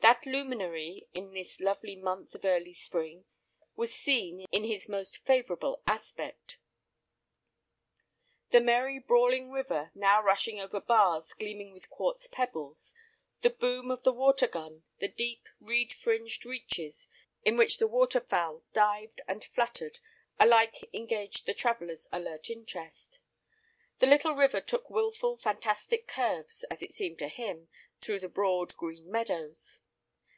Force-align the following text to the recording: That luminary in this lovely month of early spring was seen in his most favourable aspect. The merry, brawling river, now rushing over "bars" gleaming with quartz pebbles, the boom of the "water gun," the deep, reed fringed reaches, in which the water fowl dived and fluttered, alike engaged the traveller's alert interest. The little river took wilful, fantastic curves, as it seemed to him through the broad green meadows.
That 0.00 0.24
luminary 0.26 1.06
in 1.12 1.34
this 1.34 1.60
lovely 1.60 1.94
month 1.94 2.34
of 2.34 2.44
early 2.44 2.72
spring 2.72 3.26
was 3.76 3.94
seen 3.94 4.44
in 4.50 4.64
his 4.64 4.88
most 4.88 5.18
favourable 5.24 5.82
aspect. 5.86 6.56
The 8.50 8.60
merry, 8.60 8.98
brawling 8.98 9.50
river, 9.52 9.92
now 9.94 10.20
rushing 10.22 10.58
over 10.58 10.80
"bars" 10.80 11.32
gleaming 11.34 11.72
with 11.72 11.88
quartz 11.90 12.26
pebbles, 12.26 12.92
the 13.42 13.50
boom 13.50 13.90
of 13.90 14.02
the 14.02 14.12
"water 14.12 14.48
gun," 14.48 14.82
the 14.98 15.06
deep, 15.08 15.46
reed 15.60 15.92
fringed 15.92 16.44
reaches, 16.44 17.06
in 17.44 17.56
which 17.56 17.78
the 17.78 17.86
water 17.88 18.20
fowl 18.20 18.64
dived 18.72 19.20
and 19.28 19.44
fluttered, 19.44 20.00
alike 20.40 20.88
engaged 20.92 21.46
the 21.46 21.54
traveller's 21.54 22.08
alert 22.10 22.48
interest. 22.50 23.20
The 24.00 24.06
little 24.06 24.32
river 24.34 24.60
took 24.62 24.90
wilful, 24.90 25.36
fantastic 25.36 26.08
curves, 26.08 26.64
as 26.64 26.82
it 26.82 26.94
seemed 26.94 27.18
to 27.20 27.28
him 27.28 27.68
through 28.00 28.20
the 28.20 28.28
broad 28.28 28.74
green 28.76 29.08
meadows. 29.08 29.78